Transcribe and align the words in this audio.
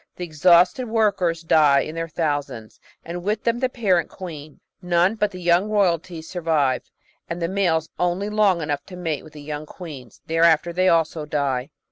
The 0.15 0.23
exhausted 0.23 0.87
workers 0.87 1.43
die 1.43 1.81
in 1.81 1.93
their 1.93 2.07
thousands, 2.07 2.79
and 3.05 3.21
with 3.23 3.43
them 3.43 3.59
the 3.59 3.69
parent 3.69 4.09
queen. 4.09 4.59
None 4.81 5.13
but 5.13 5.29
the 5.29 5.39
young 5.39 5.69
royalties 5.69 6.27
survive, 6.27 6.89
and 7.29 7.39
the 7.39 7.47
males 7.47 7.87
only 7.99 8.27
long 8.27 8.61
enough 8.63 8.83
to 8.87 8.95
mate 8.95 9.23
with 9.23 9.33
the 9.33 9.43
young 9.43 9.67
queens; 9.67 10.19
thereafter 10.25 10.73
they 10.73 10.89
also 10.89 11.27
die. 11.27 11.69